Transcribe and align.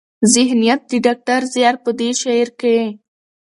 ذهنيت 0.33 0.81
د 0.91 0.93
ډاکټر 1.05 1.41
زيار 1.53 1.75
په 1.83 1.91
دې 1.99 2.09
شعر 2.21 2.49
کې 2.59 2.77